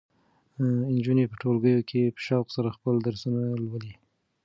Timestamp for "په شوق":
2.15-2.47